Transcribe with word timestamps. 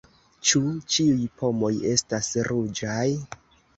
Ĉu 0.51 0.61
ĉiuj 0.95 1.27
pomoj 1.41 1.71
estas 1.91 2.31
ruĝaj? 2.51 3.07